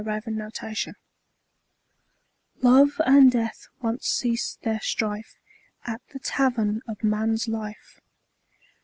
[0.03, 0.95] THE EXPLANATION
[2.63, 5.37] Love and Death once ceased their strife
[5.85, 7.99] At the Tavern of Man's Life.